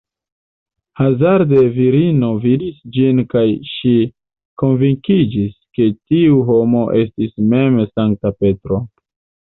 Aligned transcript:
Hazarde 0.99 1.59
virino 1.75 2.29
vidis 2.45 2.79
ĝin 2.95 3.21
kaj 3.33 3.45
ŝi 3.73 3.93
konvinkiĝis, 4.63 5.55
ke 5.79 5.91
tiu 5.99 6.41
homo 6.51 6.83
estis 7.05 7.35
mem 7.53 7.79
Sankta 7.93 8.33
Petro. 8.43 8.85